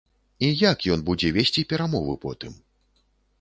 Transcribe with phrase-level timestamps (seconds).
[0.45, 2.57] І як ён будзе весці перамовы потым?